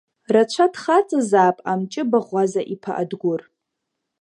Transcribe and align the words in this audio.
Рацәа 0.33 0.65
дхаҵазаап 0.73 1.57
Амҷы 1.71 2.03
Баӷәаза 2.11 2.61
иԥа 2.73 2.93
Адгәыр. 3.01 3.41